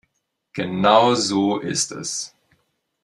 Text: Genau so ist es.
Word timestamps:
Genau 0.53 1.13
so 1.13 1.59
ist 1.59 1.91
es. 1.91 2.33